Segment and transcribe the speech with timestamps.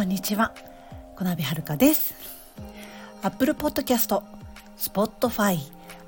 [0.00, 0.54] こんにちは
[1.14, 2.14] 小鍋遥です
[3.20, 4.22] Apple Podcast、
[4.78, 5.58] Spotify、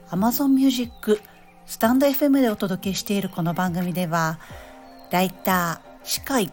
[0.08, 1.20] Amazon Music、
[1.66, 4.38] スタンド FM でお届けしているこの番組では
[5.10, 6.50] ライター、司会、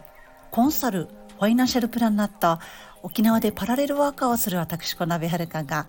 [0.50, 1.08] コンサル、
[1.38, 2.62] ファイナンシャルプランナーと
[3.02, 5.88] 沖縄でパラレルワーカーをする私小鍋遥が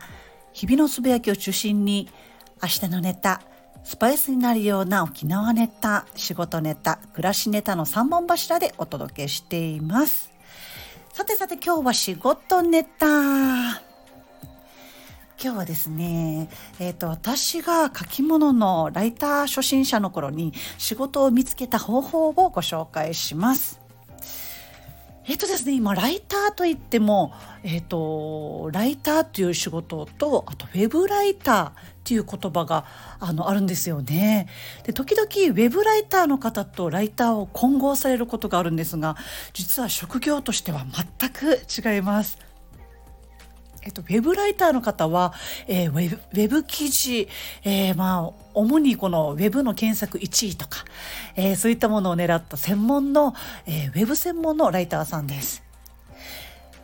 [0.54, 2.08] 日々のつぶやきを中心に
[2.64, 3.42] 明日のネタ
[3.84, 10.31] スパイスになるような沖縄ネタ、仕事ネタ、暮らしネタの3本柱でお届けしています。
[11.14, 13.06] さてさて今日は仕事ネタ。
[13.08, 13.82] 今
[15.40, 16.48] 日はですね、
[16.80, 23.81] えっ、ー、と、私が書き物のライター初心者の頃に仕事を見つけた方法をご紹介します。
[25.28, 32.86] えっ、とですね、今、ライターといっても、えっ、と、ライターという仕事と、あと、ウェブライターという言葉が
[33.20, 34.48] あのあるんですよね。
[34.84, 39.16] で時々ウェブライターの方とライターを混合されることがあるんですが
[39.54, 40.86] 実は職業としては
[41.20, 42.51] 全く違います。
[43.84, 45.34] えっと、ウェブライターの方は、
[45.68, 47.28] えー、ウェブウェブ記事、
[47.64, 50.86] えー、まあ、主にこのウェブの検索1位とか、
[51.36, 53.34] えー、そういったものを狙った専門の、
[53.66, 55.64] えウェブ専門のライターさんです。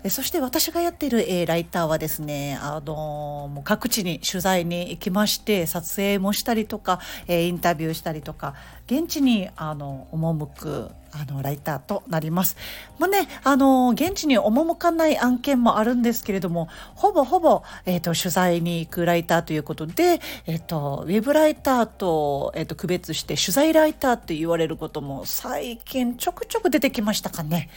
[0.09, 8.53] そして私がやっている、えー、ライターはですね、あのもう各地に取材に行きまして撮影もしたりとか、えー、インタビューしたりとか
[8.85, 12.57] 現地にあの赴くあのライターとなります。
[12.99, 27.69] まあね、あの現地に赴かない案件もあるんですけれども、ほぼほぼえっ、ー、と取材に行くライターということで、えっ、ー、とウェブライターとえっ、ー、と区別して取材ライターって言われることも最近ちょくちょく出てきましたかね。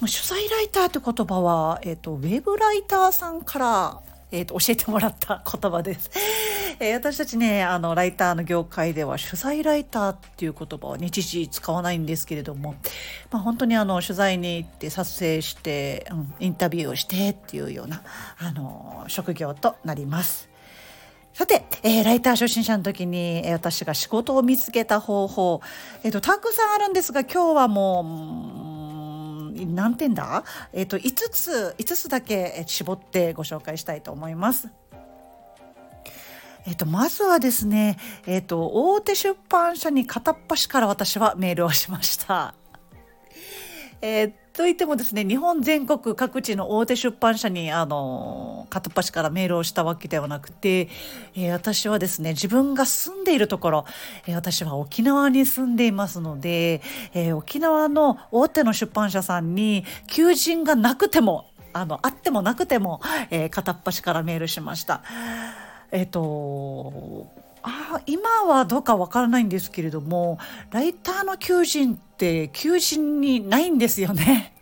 [0.00, 4.00] 取材ライターって言葉はえっ、とウェブライターさんから
[4.34, 6.10] えーと、教えてもらった言葉です。
[6.80, 12.74] えー、私たちねあのライターの業界では取材ライターっていう言葉は日時使わないんですけれども、
[13.30, 18.02] まあ、本当にあの取材に行って撮影して、うん、インタビューをしてっていうような
[18.38, 20.48] あの職業となります。
[21.34, 25.60] さて、えー、ライター初心者の時に、えー、私が仕事を見つけた方法、
[26.04, 28.02] えっ、ー、と、たくさんあるんですが、今日はも
[28.70, 28.73] う、
[29.54, 30.44] 何点だ？
[30.72, 34.68] えっ、ー、と5つ5つだけ絞ってご紹介したいと思います。
[36.66, 42.54] えっと、まずはですね、えっと、大手出版社に片っ端から私はメールをしました。
[44.00, 50.88] えっ、といってもですね日本全国各地の大手出版社にあの片っ端からメールをしたわけではなくて、
[51.34, 53.84] えー、私はですね自分が住んでいるところ、
[54.28, 56.82] えー、私は沖縄に住んでいますので、
[57.14, 63.00] えー、沖縄の大手の出版社さんに求人がなくてもあのあってもなくても、
[63.30, 65.02] え片っ端からメールしました。
[65.90, 67.26] えっ、と
[67.66, 70.38] あ今はどうかわからないんですけれども
[70.70, 74.52] ライターの求人って求人にないんですよね。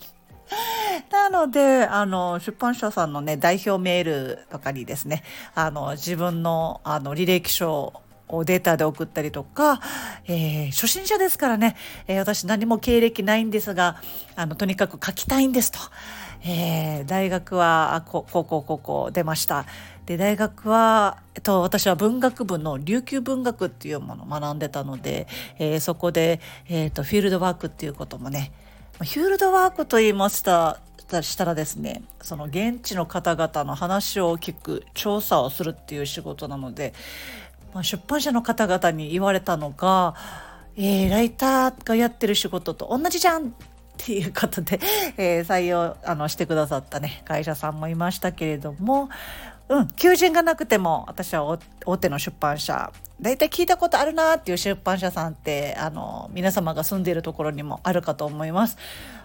[1.11, 5.25] なのであの出版社さんのね代表メールとかにですね
[5.55, 7.93] あの自分のあの履歴書
[8.29, 9.81] をデータで送ったりとか、
[10.27, 11.77] えー、初心者ですからね、
[12.07, 13.97] えー、私何も経歴ないんですが
[14.37, 15.79] あのとにかく書きたいんですと。
[16.45, 19.65] えー、大学は高校高校出ました
[20.07, 28.53] で大学は、えっと、私は文学部の琉球文学っていうものを学んでたので、えー、そこで、えーと、フィールドワークっていうこともね
[28.99, 30.81] フィールドワークと言いました
[31.21, 36.95] したらですねその現地の方々の話を聞く調査をするっていう仕事なので、
[37.75, 40.15] まあ、出版社の方々に言われたのが、
[40.77, 43.53] えー、ライターがやってる仕事と同じじゃんっ
[43.99, 44.81] ていうことで、
[45.19, 49.11] えー、採用あのしてくださったね会社さんもいましたけれども
[49.73, 58.77] うん求人がなくても私は大手の出版社大体聞いたことあるなっていう出版社さんってあの皆様が住んでいるところにもあるかと思います。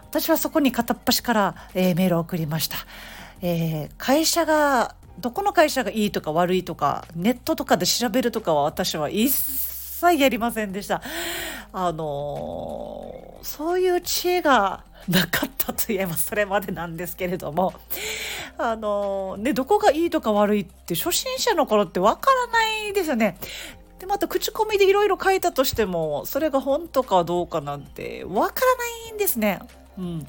[0.09, 2.77] 私はそこに片っ端から、えー、メールを送りました。
[3.41, 11.01] えー、会社がどこの会社がいいとか悪いとかネットとかで調べるとかは私は一切やりませんでした。
[11.73, 17.73] あのー、そういう知恵がなかったといえばそれまでなんですけれども、
[18.57, 23.37] あの、ね、どこがいいとか悪いって初心者の頃ってわからないですよね。
[23.99, 29.59] でまた口コミでいろいろ書いたとしてもそれが本当かどうかなんてわからないんですね。
[29.97, 30.27] うん、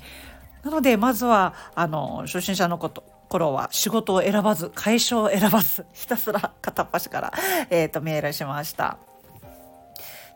[0.62, 7.32] なのでまずはあの初心者のこと頃は仕事を選ばず会社を選ばずひたすら片っ端から、
[7.68, 8.96] えーとメールしました。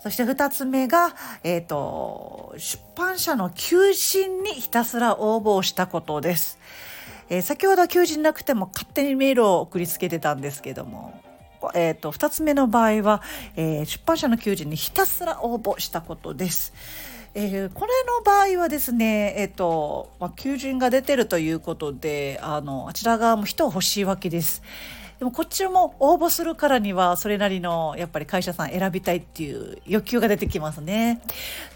[0.02, 1.14] そして2つ目が、
[1.44, 6.58] え、ー、と、出版社の求人にひたすら応募したことです。
[7.32, 11.18] えー、先ほど求人なくても勝手にメールを送りつけてたんですけども、
[11.74, 13.22] えっ、ー、と、2つ目の場合は、
[13.56, 16.74] え出版社の求人にひたすら応募したことです。
[17.34, 24.62] えー、これの場合はですね、えっ、ー、と、まあ、求人が出てるということで、あの、あちら側も人欲しいわけです。
[25.22, 31.22] でもこっちも応募するからにはそれなりのやっぱり会社さん選びたいっていう欲求が出てきますね。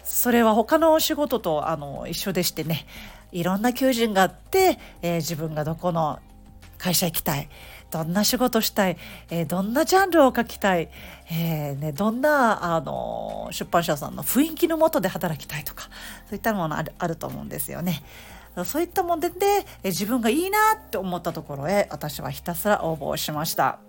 [0.03, 2.85] それは他の仕事とあの一緒でしてね
[3.31, 6.19] いろんな求人があって、えー、自分がどこの
[6.77, 7.47] 会社行きたい
[7.89, 8.97] どんな仕事したい、
[9.29, 10.89] えー、どんなジャンルを書きたい、
[11.31, 15.83] えーね、どんなあの出版社さんの雰囲気のもとで働きたいとか
[16.27, 18.03] そういったものあるあると思うんですよね。
[18.65, 19.29] そういったもので
[19.83, 23.79] え自分がいいなって思ったところへ私はひたすら応募をしました。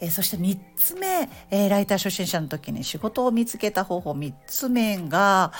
[0.00, 5.52] えそして3つ目、えライター初心者の時に仕事を見つけた方法3つ目が、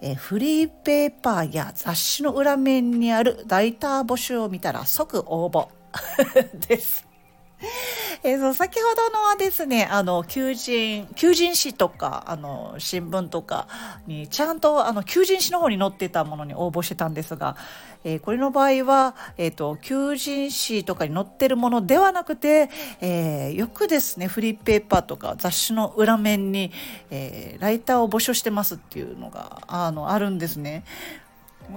[0.00, 5.68] えフリーペーパーや雑誌の裏面にあるライター募集を見たら即応募
[6.66, 7.13] です。
[8.22, 13.68] えー、そう先ほどのはですねあの求人求人誌とかあの新聞とか
[14.06, 17.56] にちゃんとあの求人誌の方に載ってたものに応募してたんですが、
[18.02, 22.70] えー、これの場合は、えーと、求人誌とかに載ってるものではなくて、
[23.00, 26.72] えー、よくですねフリーペーパーとか雑誌の裏面に、
[27.10, 30.84] え、ライターを募集してますっていうのがあのあるんですね。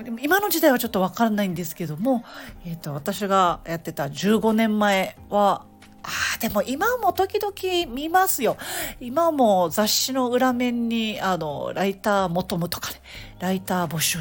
[0.03, 2.23] でも今の時代はちょっと分からないんですけども、
[2.65, 5.65] えーと私がやってた15年前は
[6.07, 8.55] あでも今も時々見ますよ。
[9.01, 13.01] 今も雑誌の裏面にあのライター求むとかね
[13.39, 14.19] ライター募集、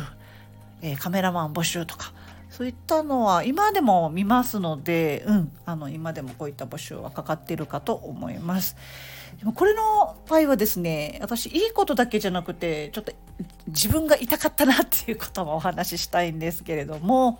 [0.82, 2.12] えー、カメラマン募集とか
[2.50, 8.76] そういったのは今でも見ますので、うん、あの今でもこういった募集はかかっているかと思います。
[9.38, 13.12] でもこれの場合はですね私いいことだけじゃなくてちょっと
[13.68, 17.38] 自分が痛かったなっていうこともお話ししたいんですけれども、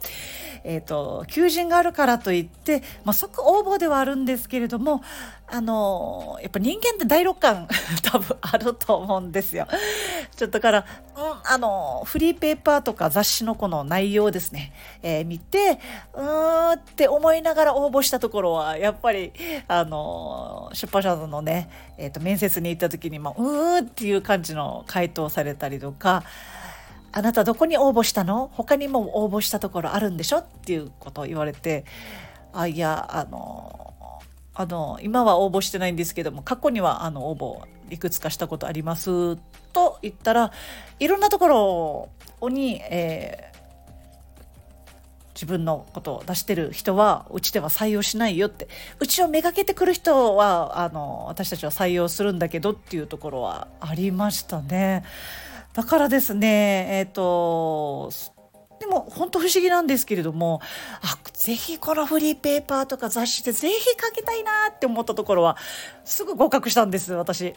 [0.65, 5.03] えーと、求人があるからといって、まあ、即応募ではあるんですけれども
[5.47, 7.69] あのやっぱ人間って第六感
[8.03, 9.69] 多分あると思うんですよ。
[10.35, 10.85] ちょっとから、う、
[11.49, 14.73] あのフリーペーパーとか雑誌のこの内容ですね、
[15.03, 15.79] えー、見て
[16.15, 19.33] うーって思いながら応募したところはやっぱり
[19.69, 26.25] あの出版社のね、えーと、面接に行った時にもうーっていう感じの回答されたりとか。
[27.13, 28.51] あなたどこに応募したの？
[28.53, 30.41] 他にも応募したところあるんでしょ？
[30.41, 31.87] っていうことを言われて
[32.53, 34.21] あいやあの
[34.53, 39.37] あの今は応募してないんですけども過去にはあの応募いくつかしたことあります
[39.73, 40.53] と言ったら
[40.99, 42.11] いろんなとこ
[42.41, 43.57] ろに、えー、
[45.35, 48.69] 自分のことを出してる人はうちでは採用しないよって
[49.01, 55.05] うちをめがけてくる人はあの私たちは採用するんだけどっていうところはありましたね。
[55.77, 58.11] だからですね、えっ、ー、と、
[58.87, 60.61] でも本当不思議なんですけれども、
[61.03, 65.57] あ、ぜひこのフリーペーパーとか雑誌でぜひ書きたいなって思ったところは、
[66.05, 67.55] すぐ合格したんです、私。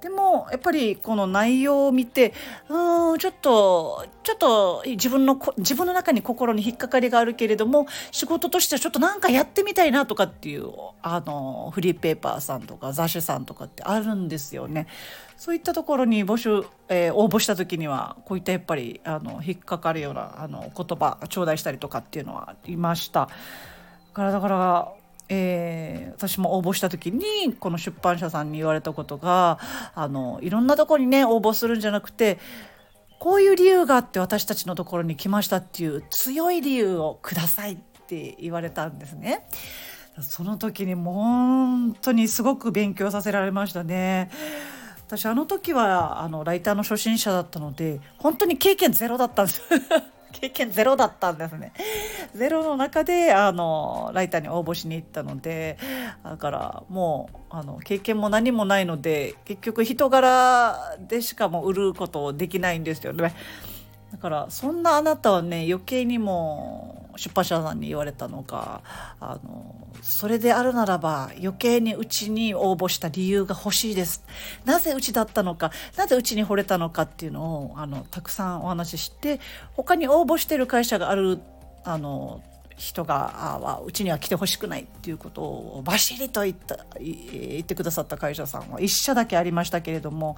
[0.00, 2.32] でもやっぱりこの内容を見て
[2.68, 10.70] うんちょっとちょっと自分の自分の中に心に引っかかりがあるけれども仕事としてはちょっとなんかやってみたいなとかっていう
[11.02, 14.86] あのフリーペーパーさんとか雑誌さんとかってあるんですよね。
[15.36, 23.26] そういったところに募集、えー、応募した時にはこういったやっぱりあの引っかかるようなあの言葉頂戴したりとかっていうのはありました。
[23.26, 23.28] だ
[24.12, 24.92] からだから
[25.32, 29.60] えー、私も応募した時にこの出版社さんに言われたことが
[29.94, 32.38] あのいろんなとこにね応募するんじゃなくて
[33.20, 37.76] こういう理由があって私たちのところに来ましたっていう強い理由をくださいっ
[38.08, 39.46] て言われたんですね。
[40.20, 44.30] その時にもう本当にすごく勉強させられましたね。
[45.06, 49.62] 私あの時はあのライターの初心者だったので本当に経験ゼロだったんです
[50.32, 51.72] 経験ゼロだったんですね。
[52.34, 55.78] ゼロの中であのライターに応募しに行ったので
[56.22, 63.34] だからもうあの経験も何もないので結局人柄でしかも売ることできないんですよね。
[64.12, 68.82] だからそんなあなたはね余計にも出版社さんに言われたのか
[69.20, 74.24] あのそれであるならば余計にうちに応募した理由が欲しいです。
[74.64, 79.40] なぜうちだったのかなぜうちに惚れたのかっていうのをあのたくさんお話しして
[79.74, 81.40] 他に応募してる会社がある
[81.84, 82.42] あの
[82.80, 90.36] 人がうちには来てほしくないっていうことをバシリと言った言ってくださった会社さんは1社だけありましたけれども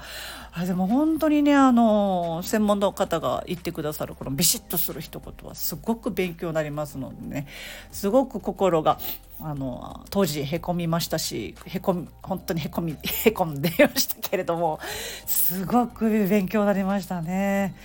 [0.53, 7.47] あでも本当にねあの専門の方が言ってくださるこのビシッとする一言はすごく勉強になりますのでね
[7.93, 8.99] すごく心が
[9.41, 14.81] あの当時へこみましたしへこみ本当にへこみ へこんでいましたけれども
[15.27, 17.77] すごく勉強になりましたね。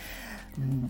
[0.58, 0.90] うん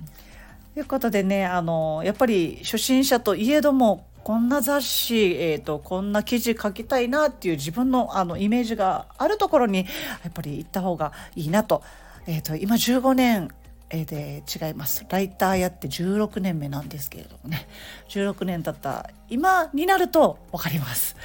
[0.77, 9.85] いうことでねあのやっぱり初心者といえどもこんな雑誌、えーと、こんな記事書きたいなっていう自分のあのイメージがあるところにや
[10.27, 11.81] っぱり行った方がいいなと。
[12.25, 13.47] えーと、今15年
[13.89, 15.05] で違います。
[15.07, 17.69] ライターやって16年目なんですけれどもね。
[18.09, 21.15] 16年経った今になると分かります。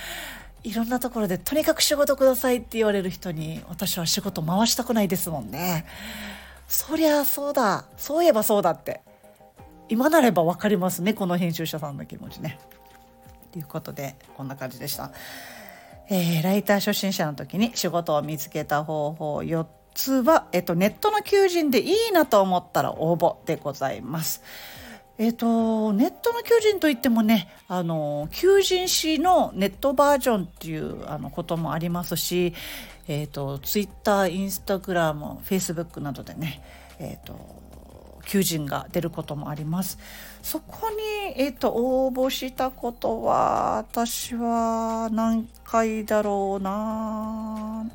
[0.62, 5.86] いろんなところでとにかく仕事くださいって言われる人に私は仕事回したくないですもんね。
[6.68, 7.84] そりゃそうだ。
[7.96, 9.00] そういえばそうだって。
[9.92, 12.58] 今なれば分かりますねこの編集者さんの気持ちね
[13.52, 15.12] ということでこんな感じでした、
[16.08, 24.42] えー、ライター初心者の時に仕事を見つけた方法4つは、えっと、ネットの求人でいいなと思ったら応募でございます。
[25.18, 32.54] えーと、ネットの求人といってもねあの求人誌のネットバージョンっていうあのこともありますし、
[33.06, 36.62] えーと、ツイッターインスタグラムフェイスブックなどでね、
[36.98, 37.61] えーと、
[38.24, 39.98] 求人が出ることもあります。
[40.42, 40.96] そこに、
[41.36, 47.86] えー、と応募したことは私は何回だろうな。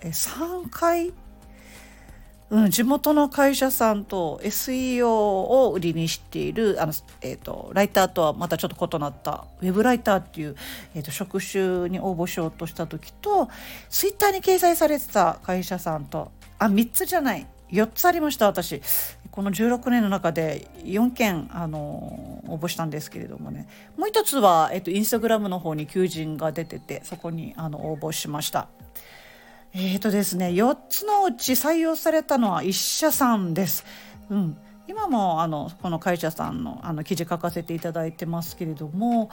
[0.00, 1.12] え3回？
[2.50, 10.54] うん、地元の会社さんと SEO を売りにしているあの、えーと、ライターとはまたちょっと異なったウェブライターっていう、
[10.94, 13.48] えーと、職種に応募しようとした時と
[13.88, 17.46] ツイッターに掲載されてた会社さんとあ3つじゃない。
[17.72, 18.80] 4つありました私。
[19.34, 21.80] この16年の中で4件あの
[22.46, 28.68] 応募したんですけれどもねもう一つは、えっと、インスタグラムの方に求人が出ててそこにあの応募しました。
[29.74, 33.84] えーとですね、4つのうち採用されたのは1社さんです。
[34.30, 39.30] うん、今もあのこの会社さんのあの記事書かせていただいてますけれども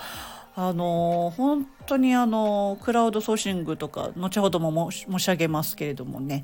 [0.56, 6.44] あの本当にあのクラウドソーシングとか後ほども申し上げますけれどもね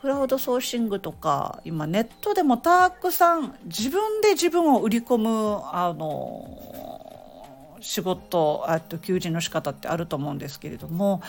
[0.00, 7.46] クラウドソーシングとか今ネットでもたくさん自分で自分を売り込むあの
[7.80, 11.22] 仕事あと求人の仕方ってあると思うんですけれども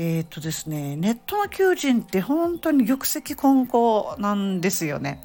[0.00, 5.20] えっ、とですね、ネットの求人って本当に玉石混交なんですよね。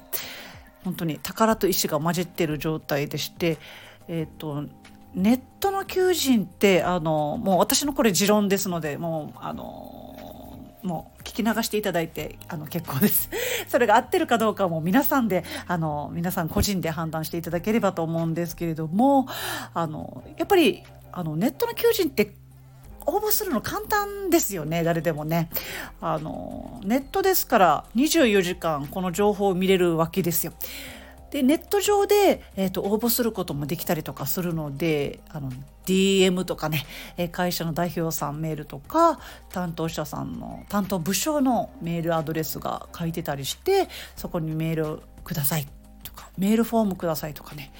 [0.82, 3.58] 本当に宝と石が混じってる状態でして、
[4.08, 4.64] えっ、と
[5.14, 10.03] ネットの求人ってあのもう私のこれ持論ですのでもうあの
[10.84, 13.30] もう聞き流していただいてあの結構です。
[13.68, 19.26] それが合ってるかどうかも皆さんであの皆さん個人で判断していただければと思うんですけれども
[19.72, 22.34] あのやっぱりあのネットの求人って
[23.06, 25.50] 応募するの簡単ですよね誰でもね
[26.00, 30.52] あのネットですから24時間この情報を見れるわけですよ。
[31.34, 35.50] でネット上で、えーと、応募することもできたりとかするのであの
[35.84, 36.86] DM とかね
[37.32, 39.18] 会社の代表さんメールとか
[39.50, 45.66] 担当者さんの担当部署のメールアドレスが書いてたりしてそこにメールください
[46.04, 47.72] とかメールフォームくださいとかね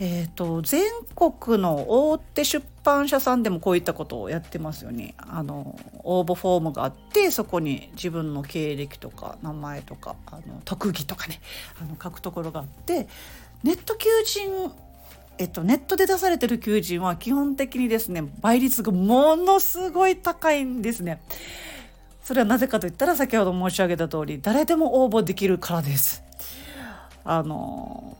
[0.00, 0.82] えーと、全
[1.14, 5.14] 国の大手出版社さんでもこういったことをやってますよね。
[5.18, 11.40] あの応募フォームがあってそこに自分の経歴とか名前とかあの特技とかね
[11.80, 13.06] あの書くところがあって
[13.62, 14.72] ネット求人
[15.36, 21.20] えっと、ネットで出されてる求人は基本的にですね倍率がものすごい高いんですね。
[22.22, 26.22] それはなぜかといったら先ほど申し上げた通り誰でも応募できるからです。
[27.24, 28.16] あの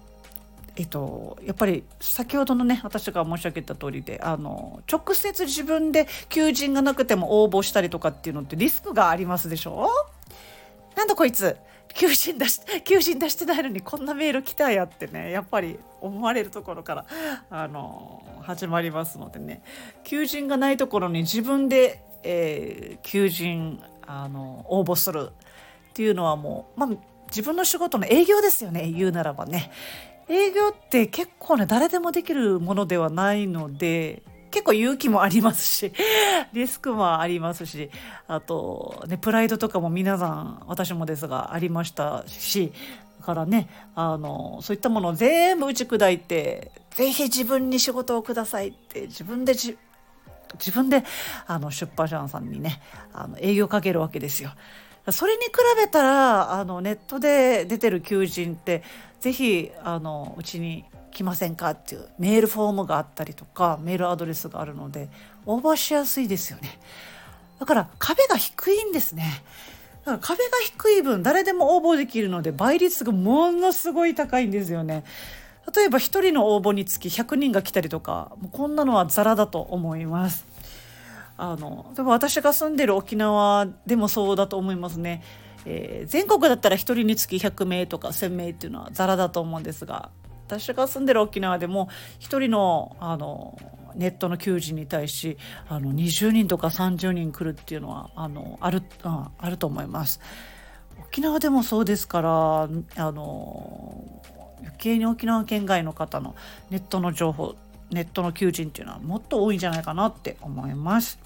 [0.77, 9.89] えっと、やっぱり先ほどのね私が申し上げた通りであの直接自分で求人がなくても応募したりとかっていうのってリスクがありますでしょ？
[10.97, 11.57] なんだこいつ。
[11.95, 17.07] 求人出し求人出してないのにこんなメール来たやってねやっぱり思われるところから
[17.51, 19.63] あの始まりますのでね。
[20.03, 25.29] 求人がないところに自分で、えー、求人あの応募する
[25.91, 26.91] っていうのはもう、まあ、
[27.29, 29.71] 自分の仕事の営業ですよね言うならばね。
[30.29, 35.93] 営業って結構ね誰でもできるものではないので結構勇気もありますし
[36.53, 37.91] リスクもありますし
[38.29, 42.73] あとねプライドとかも皆さん私もですがありましたし
[43.21, 49.77] だからねあのそういったものを全部打ち砕いて是非自分に仕事をくださいって自分で自
[50.73, 51.03] 分で
[51.47, 52.81] あの出版社さんにね
[53.13, 54.51] あの営業かけるわけですよ。
[55.11, 58.83] それに比べたらあのネットで出てる求人って
[59.21, 59.71] ぜひ
[60.37, 65.09] うちに来ませんかっていうメールフォームがあったりとかメールアドレスがあるので
[65.47, 66.79] 応募しやすいですよね。
[67.61, 69.43] だから壁が低いんですね。
[70.05, 75.05] だから壁が低い分誰でも応募できるので倍率がものすごい高いんですよね。
[75.75, 80.54] 例えば1人の応募につき100人が来たりとかもうこんなのはザラだと思います。
[81.37, 85.23] あのでも私が住んでる沖縄でもそうだと思いますね。
[85.67, 90.11] えー、全国だったら1人につき100名とか1,000名っていうのはザラだと思うんですが
[90.47, 91.89] 私が住んでる沖縄でも
[92.21, 93.59] 1人のあの
[93.95, 95.39] ネットの求人に対し
[95.69, 100.21] あの20人とか30人来るっていうのはあのある、うん、あると思います。
[100.99, 104.05] 沖縄でもそうですからあの
[104.61, 106.35] 余計に沖縄県外の方の
[106.71, 107.55] ネットの情報
[107.95, 111.19] ネットの求人っていうのはもっと多いんじゃないかなって思います。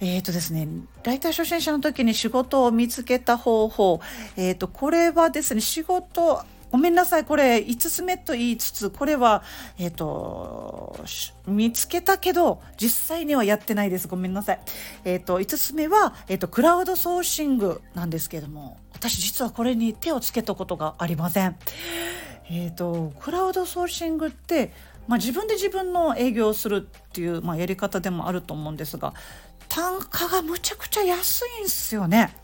[0.00, 0.66] えーとですね、
[1.04, 4.00] ライター初心者の時に仕事を見つけた方法、
[4.36, 6.42] えーと、これはですね仕事
[6.74, 9.44] ごめんなさいこれ5つ目と言いつつこれは、
[9.78, 10.98] えーと、
[11.46, 14.60] 見つけたけど実際にはやってないですごめんなさい、
[15.04, 21.56] えーと、5つ目は、えー、とクラウドソーシングなんですけれども私実はこれに手をつけたことがありません。
[22.50, 24.72] えーと、クラウドソーシングって、
[25.06, 29.14] まあ、自分で自分の営業をするっていう、まあ、やり方でもあると思うんですが
[29.68, 32.34] 単価がむちゃくちゃ安いんですよね。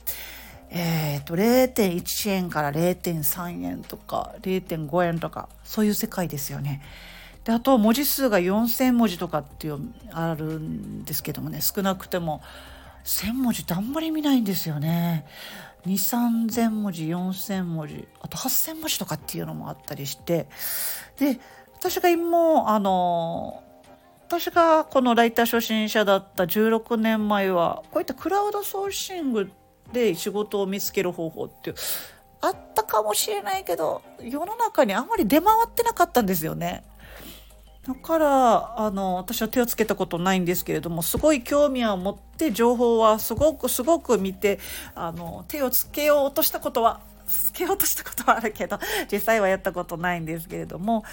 [0.73, 6.81] えーと、0.1円から0.3円とか0.5円とかそういう世界ですよね。
[7.45, 9.81] であと文字数が4,000文字とかっていう
[10.13, 12.43] あるんですけどもね少なくても
[13.05, 15.27] 1,000文字ってあんまり見ないんですよね。
[15.87, 20.47] 2,3,000文字4,000文字あと8,000文字とかっていうのもあったりして
[21.19, 21.39] で
[21.75, 23.63] 私が今あの
[24.29, 29.51] 私がこのライター初心者だった16年前はこういったクラウドソーシング
[29.93, 31.77] で仕事を見つける方法っていう
[32.41, 36.85] あったかもしれないけど世の中にあんまり出回ってなかったんですよね。
[37.87, 44.59] だからあの私は手をつけたことないんですけれどもすごい興味を持って情報はすごくすごく見て
[44.95, 48.79] あの手をつけようとしたことは つけようとしたことはあるけど
[49.11, 51.05] 実際はやったことないんですけれども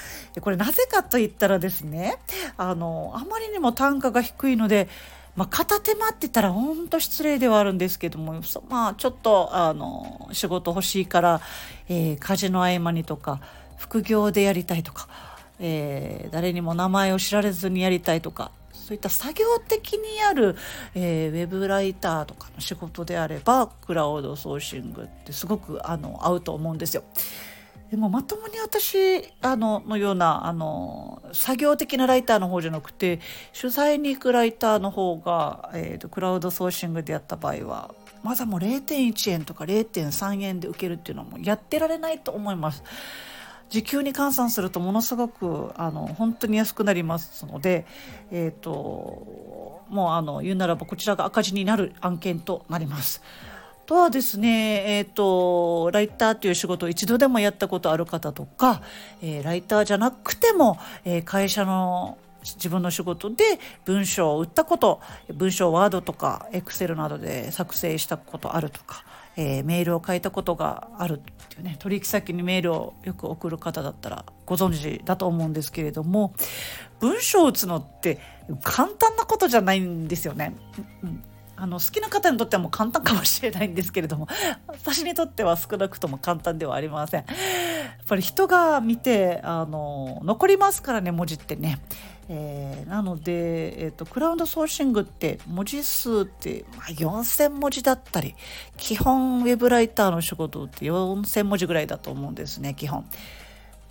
[0.41, 2.17] これなぜかと言ったらですね
[2.57, 4.89] あのあまりにも単価が低いので
[5.37, 11.41] まあ、片手間ってったら本当失礼ではあるんですけども、まあ、ちょっとあの仕事欲しいから、
[11.89, 13.39] えー、家事の合間にとか
[13.77, 15.07] 副業でやりたいとか
[15.59, 20.55] えー、誰にも名前を知られずにやりたいとかそういった作業的にやる、
[20.95, 27.03] えー、ウェブライターとかの仕事であればクラウドソーシングってすごくあの合うと思うんですよ。
[27.91, 33.19] でもまともに私あののようなあの作業的なライターの方じゃなくて
[33.59, 42.83] 取材に行くライターの方が、えーと、クラウドソーシングでやった場合はまだもう0.1円とか0.3円で受けるっていうのはもうやってられないと思います。
[43.69, 47.85] 時給に換算するとものすごくあの本当に安くなりますので、
[48.31, 53.21] えーと、もうあの言うならばこちらが赤字になる案件となります。
[53.85, 58.81] とはですね、えーと、ライターという仕事を一度でもやったことある方とか、
[59.21, 63.43] えー、ライターじゃなくても、えー、会社の自分の仕事で
[63.85, 65.01] 文章を打ったこと
[65.33, 69.03] 文章ワードとかエクセルなどで作成したことあるとか
[69.37, 76.33] えー、メールを書いたことがあるっていうね取引先にメールをよく送る方だったらご存知だと思うんですけれども
[76.99, 78.19] 文章を打つのって
[78.63, 80.55] 簡単なことじゃないんですよね。
[81.03, 81.23] うん
[81.59, 84.27] あの好きな方にとってはもう簡単かもしれないんですけれども
[84.67, 87.21] 私にとっては少なくとも簡単ではありません。
[87.21, 91.79] やっぱり人が見てあの残りますからね文字ってね。
[92.29, 98.35] えー、なので、えーと、クラウドソーシングって文字数って、まあ、4,000文字だったり
[98.75, 103.05] 基本ウェブライターの仕事って4,000文字ぐらいだと思うんですね基本。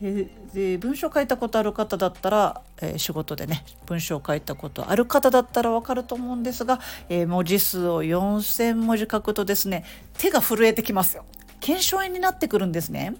[0.00, 9.84] でで文章書いたことある方だったら、えー、仕事でね文章書いたことある方だったらわかると思うんですが、えー、文字数を4,000文字書くとですね
[10.18, 11.24] 手が震えてきますよ。
[11.60, 13.16] 腱鞘炎になってくるんですね。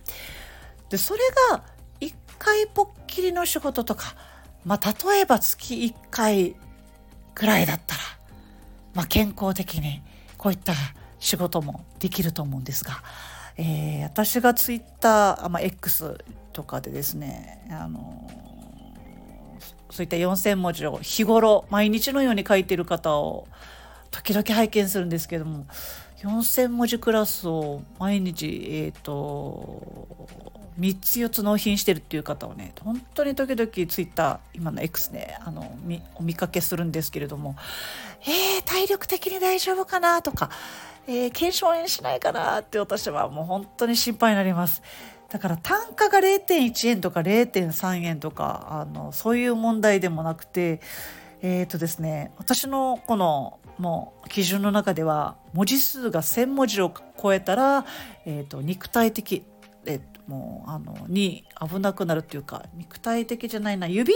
[0.90, 1.64] でそれが
[2.00, 4.14] 1回ぽっきりの仕事とか
[4.66, 6.56] まあ、例えば月1回
[7.34, 8.00] くらいだったら、
[8.94, 10.02] まあ、健康的に
[10.36, 10.74] こういった
[11.20, 13.00] 仕事もできると思うんですが、
[13.56, 16.18] えー、私がツイッター、まあ、X
[16.52, 18.28] とかでですね、あの
[19.90, 23.46] そういった4,000文字を日頃毎日のように書いてる方を
[24.10, 25.66] 時々拝見するんですけども
[26.22, 30.28] 4,000文字クラスを毎日えっ、ー、と
[30.78, 35.76] 3つ4つ納品してるっていう方をね本当に時々ツイッター今の X ねあの
[36.16, 37.56] お見かけするんですけれども
[38.22, 40.50] えー、体力的に大丈夫かなとか、
[41.06, 44.82] えー、検証炎しないかなって私はもう本当に心配になります。
[45.28, 50.80] だから単価が0.1円とか0.3円とかあのそういう問題でもなくて
[51.42, 57.84] えっ、ー、とですね私のこのもう基準の中では文字数が1,000文字を超えたら、
[58.24, 59.44] えーと肉体的
[59.84, 64.12] えもうあのに危なくなるっていうか肉体的じゃないな指？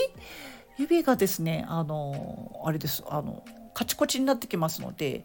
[0.79, 3.05] 指がですねあのあれです。
[3.09, 3.45] あの
[3.75, 5.23] カチコチになってきますのでやっ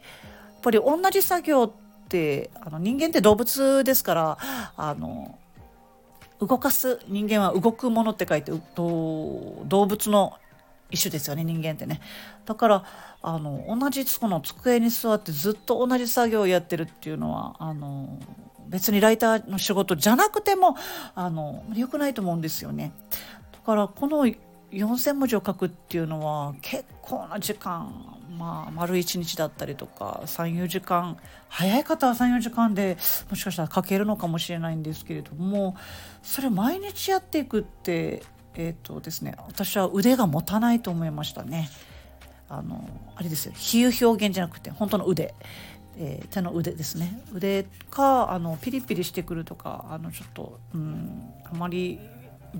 [0.61, 1.71] ぱり同じ作業っ
[2.07, 4.37] てあの人間って動物ですから
[4.77, 5.37] あの
[6.39, 10.33] 動かす人間は動くものって書いて動物の
[10.91, 12.01] 一緒ですよね人間ってね。
[12.45, 12.83] だから
[13.21, 18.19] あの同じその机に座ってずっと同じ作業をやってるっていうのはあの
[18.67, 20.75] 別にライターの仕事じゃなくても
[21.13, 22.91] あの良くないと思うんですよね。
[23.51, 24.25] だからこの
[24.71, 32.97] 4,000文字を書くっていうのは結構な時間まあ丸1日だったりとか34時間早い方は34時間で
[33.29, 35.75] もしかしたら書けるのかもしれないんですけれども
[36.23, 38.23] それ毎日やっていくって
[38.55, 41.69] えっ、ー、とですね私は腕が持たないと思いましたね。
[42.47, 45.33] あのあれですよ比喩表現じゃなくて本当の腕、
[45.97, 47.21] えー、手の腕ですね。
[47.33, 51.99] 腕かあのピリピリしてくるとかあのちょっとうんあまり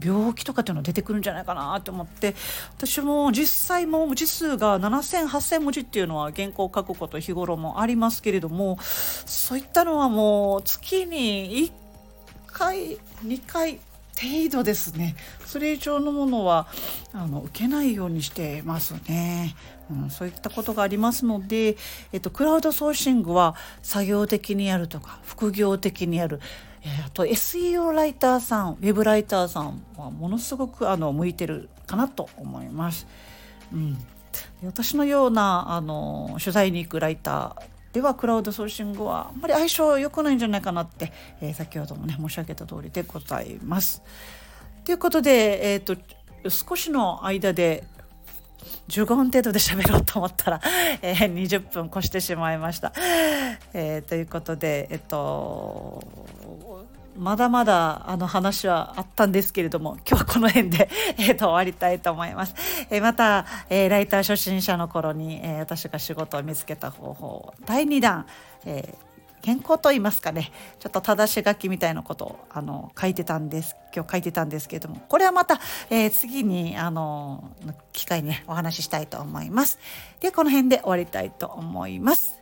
[0.04, 2.36] 病気とかっていうの出てくるんじゃないかなと思って
[2.78, 11.72] 私も実際も文字数が7,0008,000文字っていうのは原稿を書くこと日頃もありますけれどもそういったのはもう月に1
[12.48, 13.80] 回2回
[14.16, 15.16] 程度ですね。
[15.46, 16.68] それ以上のものは
[17.12, 19.56] あの受けないようにしてますね、
[19.90, 21.78] うん、そういったことがありますので、
[22.12, 26.40] えっと、クラウドソーシングは作業的にやるとか副業的にやる
[27.06, 33.08] あと SEO ライターさんウェブライターさんはものすごくあの向いてるかなと思います。
[33.74, 33.98] うん、
[34.64, 44.04] 私のようなあの取材に行くライターではクラウドソーシングはあんまり相性良くないんじゃないかなって、えー、先ほどもね申し上げた通りでございます。
[44.84, 45.96] ということで、えーと
[46.50, 47.84] 少しの間で
[48.90, 50.62] 15分程度で喋ろうと思ったら、
[51.02, 52.94] えー、20分越してしまいました。
[53.74, 56.04] えー、ということで、えっと、
[57.18, 62.56] まだまだあの話はあったんですけれども、今日はこの辺で、えー、と終わりたいと思います。
[62.90, 68.26] えー、また、えー、ライター初心者の頃に、えー、私が仕事を見つけた方法、第2弾、
[68.66, 69.15] えー
[69.46, 70.52] 健康と言いますかね。
[70.80, 75.04] ちょっと正し書きみたいなことをあの書いてたんです今日書いてたんですけれども。
[75.08, 75.60] これはまた、
[75.92, 77.52] えー、次にあの
[77.94, 79.78] 機会に、ね、お話ししたいと思います。
[80.20, 82.42] でこの辺で終わりたいと思います。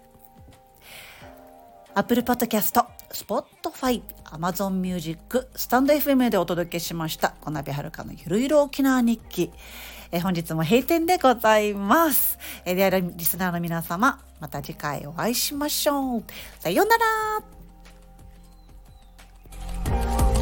[1.93, 9.51] Apple Podcast、Spotify、Amazon Music、スタンド FM でお届けしました、小鍋はるかのゆるゆる沖縄日記。
[10.13, 12.37] え本日も閉店でございます。
[12.65, 16.23] えではリスナーの皆様、また次回お会いしましょう。
[16.59, 16.97] さような
[20.19, 20.32] ら。